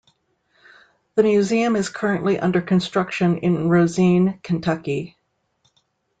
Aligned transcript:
The 1.13 1.21
museum 1.21 1.75
is 1.75 1.89
currently 1.89 2.39
under 2.39 2.59
construction 2.59 3.37
in 3.37 3.69
Rosine, 3.69 4.39
Kentucky. 4.41 5.15